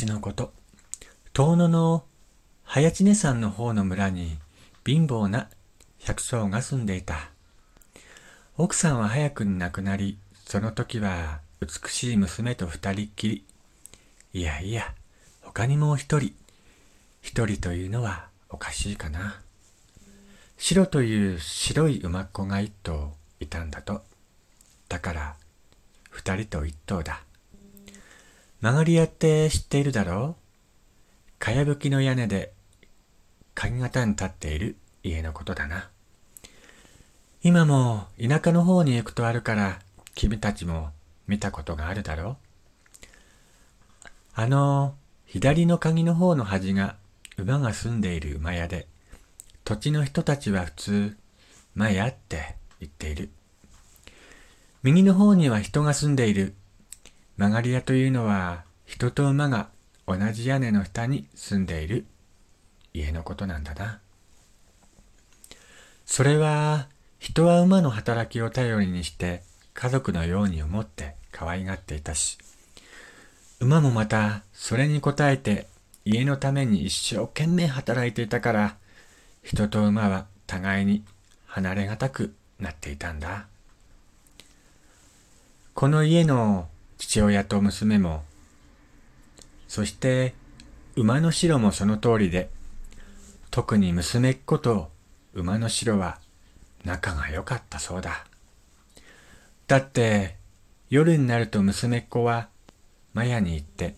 [0.00, 0.54] 昔のこと、
[1.34, 2.04] 遠野の
[2.64, 4.38] 早知根山の方の村に
[4.86, 5.50] 貧乏な
[5.98, 7.28] 百姓が住んでいた。
[8.56, 10.16] 奥さんは早くに亡くなり、
[10.46, 13.44] その時は美しい娘と二人っきり。
[14.32, 14.94] いやいや、
[15.42, 16.32] 他にもう一人。
[17.20, 19.42] 一人というのはおかしいかな。
[20.56, 24.02] 白という白い馬っ子が一頭いたんだと。
[24.88, 25.36] だから、
[26.08, 27.20] 二人と一頭だ。
[28.60, 31.38] 曲がり屋って知っているだろう？
[31.38, 32.52] かやぶきの屋根で
[33.54, 35.88] 鍵型に立っている家のことだな。
[37.42, 39.78] 今も田舎の方に行くとあるから
[40.14, 40.90] 君たちも
[41.26, 42.36] 見たことがあるだろう？
[44.34, 46.96] あの左の鍵の方の端が
[47.38, 48.86] 馬が住んでいる馬屋で
[49.64, 51.16] 土地の人たちは普通
[51.74, 53.30] 馬屋って言っている。
[54.82, 56.54] 右の方には人が住んでいる。
[57.40, 59.70] 曲がり屋というのは人と馬が
[60.06, 62.04] 同じ屋根の下に住んでいる
[62.92, 64.00] 家のことなんだな。
[66.04, 72.36] それは、人は馬の働きを頼りにして家族のように思って可愛がっていたし、
[73.58, 75.66] 馬もまたそれに応えて
[76.04, 78.76] 家のために一生懸命働いていたから、
[79.42, 81.04] 人と馬は互いに
[81.46, 83.46] 離れがたくなっていたんだ。
[85.72, 86.68] この家の
[87.00, 88.24] 父親と娘も、
[89.68, 90.34] そして
[90.96, 92.50] 馬の城もその通りで、
[93.50, 94.90] 特に娘っ子と
[95.32, 96.18] 馬の城は
[96.84, 98.26] 仲が良かったそうだ。
[99.66, 100.36] だって
[100.90, 102.48] 夜になると娘っ子は
[103.14, 103.94] マヤに行って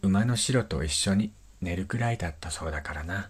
[0.00, 3.28] 馬の城と一緒に寝るくらいだったそうだからな。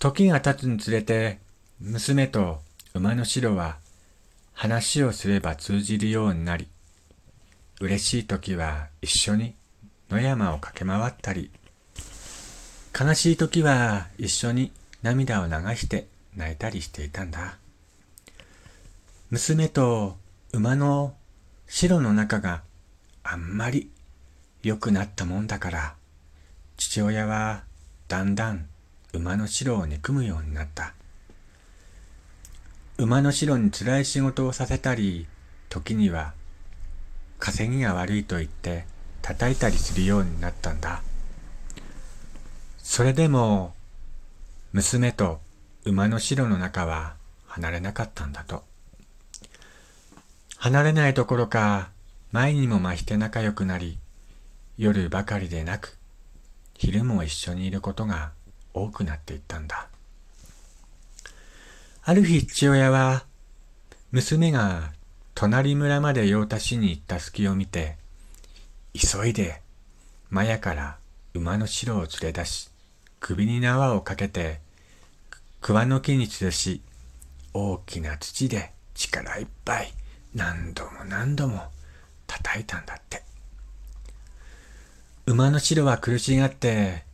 [0.00, 1.38] 時が経つにつれて
[1.78, 2.62] 娘と
[2.94, 3.76] 馬の城は
[4.54, 6.66] 話をすれば通じるようになり、
[7.80, 9.54] 嬉しい時は一緒に
[10.10, 11.50] 野山を駆け回ったり、
[12.98, 14.70] 悲しい時は一緒に
[15.02, 16.06] 涙を流して
[16.36, 17.58] 泣いたりしていたんだ。
[19.30, 20.16] 娘と
[20.52, 21.14] 馬の
[21.66, 22.62] 白の中が
[23.24, 23.90] あんまり
[24.62, 25.94] 良くなったもんだから、
[26.76, 27.64] 父親は
[28.06, 28.66] だんだん
[29.12, 30.94] 馬の白を憎むようになった。
[32.96, 35.26] 馬の白に辛い仕事をさせたり、
[35.68, 36.34] 時には
[37.38, 38.86] 稼ぎが悪いと言って
[39.22, 41.02] 叩いたりするようになったんだ。
[42.78, 43.74] それでも、
[44.72, 45.40] 娘と
[45.84, 47.14] 馬の城の中は
[47.46, 48.64] 離れなかったんだと。
[50.58, 51.90] 離れないどころか、
[52.32, 53.98] 前にも増して仲良くなり、
[54.76, 55.96] 夜ばかりでなく、
[56.74, 58.32] 昼も一緒にいることが
[58.72, 59.88] 多くなっていったんだ。
[62.02, 63.24] ある日父親は、
[64.10, 64.92] 娘が
[65.34, 67.96] 隣村まで用足しに行った隙を見て、
[68.94, 69.60] 急いで、
[70.30, 70.96] マヤから
[71.34, 72.70] 馬の城を連れ出し、
[73.18, 74.60] 首に縄をかけて、
[75.60, 76.82] 桑の木に吊るし、
[77.52, 79.92] 大きな土で力いっぱい
[80.34, 81.64] 何度も何度も
[82.26, 83.22] 叩いたんだって。
[85.26, 87.04] 馬の城は苦しがって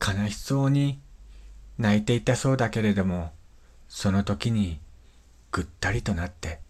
[0.00, 0.98] 悲しそうに
[1.78, 3.30] 泣いていたそうだけれども、
[3.88, 4.80] その時に
[5.52, 6.60] ぐったりとなって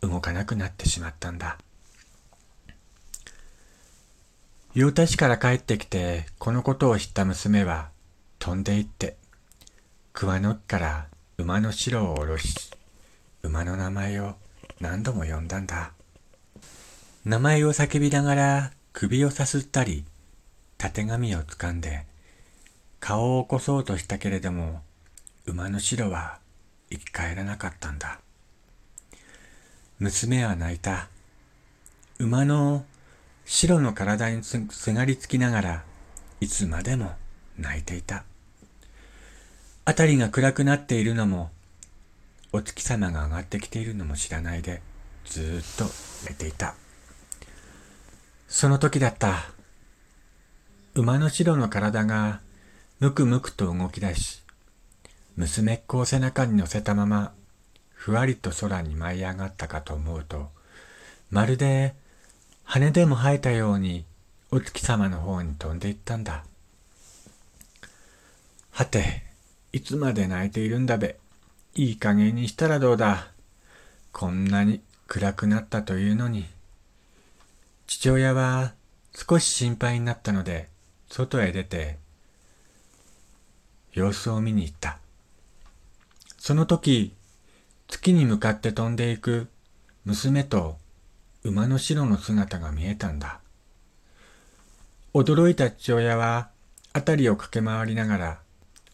[0.00, 1.58] 動かなくなってしまったんだ。
[4.74, 7.88] 陽太市から帰ってきて、このことを知った娘は、
[8.38, 9.16] 飛んで行って、
[10.12, 12.70] 桑の木から馬の城を下ろし、
[13.42, 14.36] 馬の名前を
[14.80, 15.92] 何度も呼んだんだ。
[17.24, 20.04] 名前を叫びながら首をさすったり、
[20.76, 22.06] たてがみをつかんで、
[23.00, 24.82] 顔を起こそうとしたけれども、
[25.46, 26.38] 馬の城は
[26.90, 28.20] 生き返らなかったんだ。
[30.00, 31.08] 娘は泣いた。
[32.20, 32.84] 馬の
[33.44, 35.84] 白の体にすがりつきながら、
[36.40, 37.12] いつまでも
[37.58, 38.22] 泣いていた。
[39.84, 41.50] あたりが暗くなっているのも、
[42.52, 44.82] お月様が上がってきているのも知らないで、
[45.24, 46.76] ずーっと寝ていた。
[48.46, 49.50] その時だった。
[50.94, 52.40] 馬の白の体が
[53.00, 54.42] むくむくと動き出し、
[55.36, 57.32] 娘っ子を背中に乗せたまま、
[57.98, 60.48] ふわりと空に舞い上がったかと思うと、
[61.30, 61.94] まるで
[62.62, 64.04] 羽でも生えたように
[64.52, 66.44] お月様の方に飛んでいったんだ。
[68.70, 69.24] はて、
[69.72, 71.16] いつまで泣いているんだべ。
[71.74, 73.32] いい加減にしたらどうだ。
[74.12, 76.46] こんなに暗くなったというのに。
[77.88, 78.74] 父親は
[79.12, 80.68] 少し心配になったので、
[81.10, 81.98] 外へ出て、
[83.92, 84.98] 様子を見に行った。
[86.38, 87.16] その時、
[87.88, 89.48] 月に向かって飛んでいく
[90.04, 90.76] 娘と
[91.42, 93.40] 馬の白の姿が見えたんだ。
[95.14, 96.50] 驚いた父親は
[96.94, 98.38] 辺りを駆け回りながら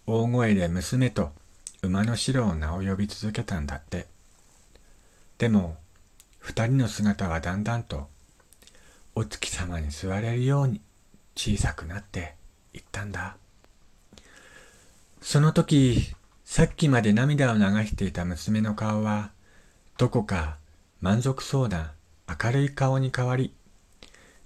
[0.07, 1.33] 大声で娘と
[1.83, 4.07] 馬の城を名を呼び続けたんだって。
[5.39, 5.77] でも
[6.39, 8.09] 二人の姿はだんだんと
[9.15, 10.81] お月様に座れるように
[11.37, 12.35] 小さくなって
[12.73, 13.37] いったんだ。
[15.21, 16.15] その時、
[16.45, 19.31] さっきまで涙を流していた娘の顔は、
[19.97, 20.59] どこか
[21.01, 21.93] 満足そうな
[22.29, 23.53] 明るい顔に変わり、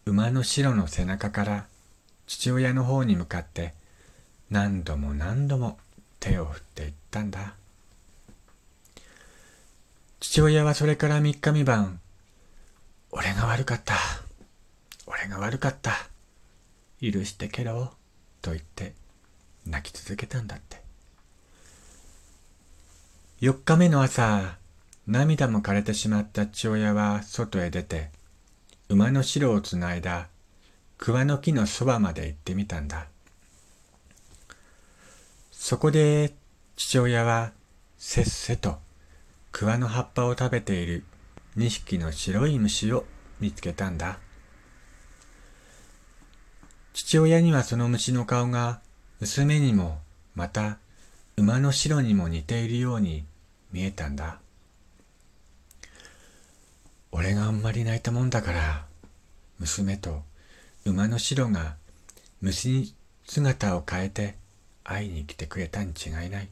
[0.07, 1.67] 馬の白の背中から
[2.27, 3.75] 父親の方に向かって
[4.49, 5.79] 何度も何度も
[6.21, 7.55] 手を振っていったんだ。
[10.21, 12.01] 父親はそれから三日三晩、
[13.11, 13.97] 俺が悪かった。
[15.07, 15.93] 俺が悪かった。
[17.01, 17.93] 許してけろ。
[18.41, 18.95] と言って
[19.67, 20.88] 泣き続けたんだって。
[23.41, 24.59] 4日目の朝、
[25.07, 28.11] 涙も枯れてしまった父親は外へ出て、
[28.89, 30.27] 馬の白をつないだ
[30.97, 33.07] 桑の木のそばまで行ってみたんだ。
[35.53, 36.35] そこで
[36.75, 37.53] 父親は
[37.97, 38.79] せっせと
[39.53, 41.05] 桑の葉っぱを食べている
[41.57, 43.05] 2匹の白い虫を
[43.39, 44.19] 見つけたんだ。
[46.93, 48.81] 父親にはその虫の顔が
[49.21, 50.01] 娘にも
[50.35, 50.79] また
[51.39, 53.25] 馬の白にも似ているように
[53.71, 54.41] 見えたんだ。
[57.13, 58.87] 俺があんまり泣いたもんだから、
[59.61, 60.23] 娘と
[60.85, 61.77] 馬の白が
[62.41, 62.95] 虫に
[63.25, 64.35] 姿を変えて
[64.83, 66.49] 会いに来てくれたに違いない。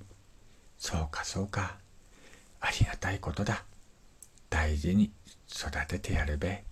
[0.79, 1.75] そうかそうか。
[2.61, 3.65] ありがたいことだ。
[4.51, 5.11] 大事に
[5.51, 6.63] 育ててやるべ。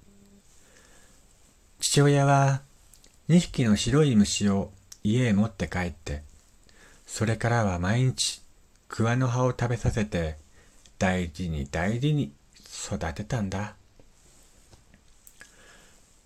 [1.80, 2.62] 父親は
[3.28, 4.70] 2匹の白い虫を
[5.02, 6.22] 家へ持って帰って、
[7.06, 8.42] それからは毎日
[8.88, 10.36] 桑の葉を食べさせて
[10.98, 12.32] 大事に大事に
[12.86, 13.74] 育てたんだ。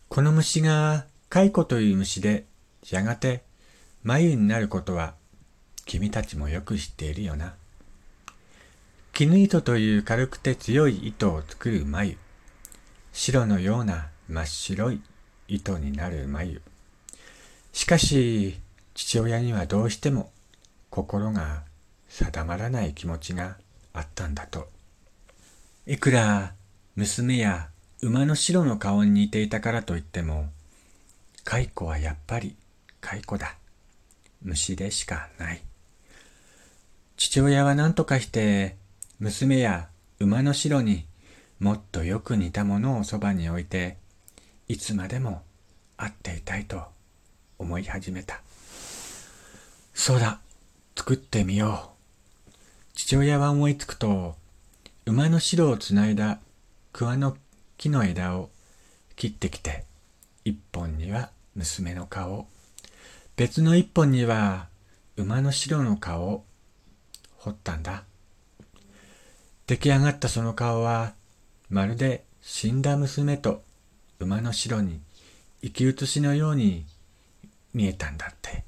[0.08, 2.44] この虫が蚕という虫で
[2.90, 3.42] やがて
[4.02, 5.14] 眉になることは
[5.84, 7.54] 君たちもよく知っているよな。
[9.12, 12.16] 絹糸という軽くて強い糸を作る眉。
[13.12, 15.00] 白のような真っ白い
[15.48, 16.62] 糸になる眉。
[17.72, 18.60] しかし、
[18.94, 20.31] 父親にはどうしても
[20.90, 21.62] 心が
[22.08, 23.56] 定まらない気持ちが
[23.93, 24.69] あったんだと。
[25.87, 26.55] いくら
[26.96, 27.69] 娘や
[28.00, 30.50] 馬の白の顔に似ていたからといっても、
[31.44, 32.56] 蚕はやっぱり
[33.00, 33.56] 蚕だ。
[34.43, 35.62] 虫でしかない。
[37.17, 38.76] 父親は何とかして
[39.19, 39.88] 娘や
[40.20, 41.06] 馬の白に
[41.58, 43.96] もっとよく似たものをそばに置いて、
[44.69, 45.43] いつまでも
[45.96, 46.82] 会っていたいと
[47.58, 48.41] 思い始めた。
[49.94, 50.41] そうだ、
[50.98, 51.92] 作ってみよ
[52.50, 52.52] う。
[52.92, 54.34] 父親は思いつくと、
[55.06, 56.40] 馬の白をつないだ
[56.92, 57.36] 桑の
[57.76, 58.50] 木の枝を
[59.14, 59.84] 切ってきて、
[60.44, 62.48] 一本には娘の顔、
[63.36, 64.66] 別の一本には
[65.16, 66.44] 馬の白の顔を
[67.36, 68.02] 彫ったんだ。
[69.68, 71.14] 出来上がったその顔は、
[71.70, 73.62] まるで死んだ娘と
[74.18, 75.00] 馬の白に
[75.62, 76.86] 生き写しのように
[77.72, 78.68] 見えたんだって。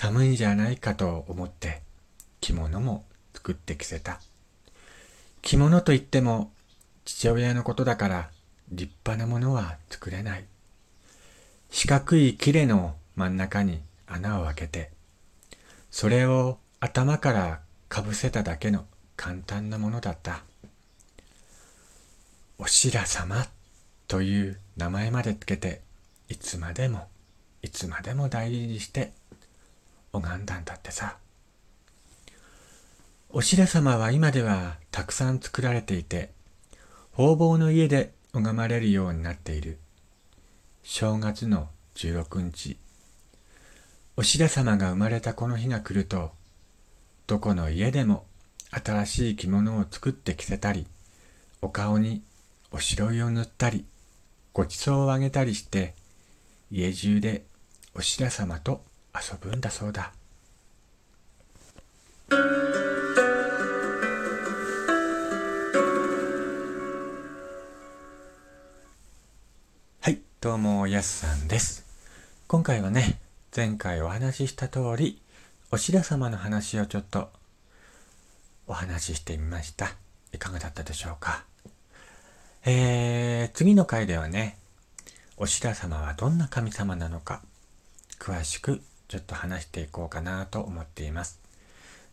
[0.00, 1.82] 寒いんじゃないかと思って
[2.40, 3.04] 着物も
[3.34, 4.20] 作ってきせた。
[5.42, 6.52] 着物といっても
[7.04, 8.30] 父親のことだから
[8.70, 10.44] 立派なものは作れない。
[11.70, 14.92] 四角い切れの真ん中に穴を開けて、
[15.90, 18.86] それを頭からかぶせただけの
[19.16, 20.44] 簡単なものだった。
[22.56, 23.48] お白様
[24.06, 25.80] という名前までつけて、
[26.28, 27.08] いつまでも、
[27.62, 29.10] いつまでも大事にして
[30.20, 31.16] 拝んだんだってさ。
[33.30, 36.30] お白様は今ではたくさん作られていて、
[37.12, 39.78] 方々の家で拝まれるようになっている。
[40.82, 42.78] 正月の16日、
[44.16, 46.32] お白様が生まれたこの日が来ると、
[47.26, 48.24] どこの家でも
[48.70, 50.86] 新しい着物を作って着せたり、
[51.60, 52.22] お顔に
[52.70, 53.84] お白いを塗ったり、
[54.52, 55.94] ごちそうをあげたりして、
[56.70, 57.44] 家中で
[57.94, 58.82] お白様と
[59.14, 60.12] 遊ぶんだそうだ。
[70.00, 71.86] はい、どうも、やすさんです。
[72.46, 73.18] 今回はね、
[73.54, 75.20] 前回お話しした通り、
[75.70, 77.30] お白様の話をちょっと
[78.66, 79.94] お話ししてみました。
[80.32, 81.44] いかがだったでしょうか。
[82.64, 84.58] えー、次の回ではね、
[85.38, 87.42] お白様はどんな神様なのか、
[88.18, 91.40] 詳しくちょっと話していこうかなと思っています。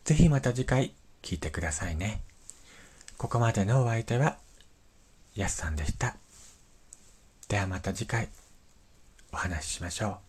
[0.04, 2.22] ぜひまた次回聞いてくださいね。
[3.18, 4.38] ここまでのお相手は、
[5.34, 6.16] やすさんでした。
[7.48, 8.28] ではまた次回。
[9.32, 10.25] お話ししましょう。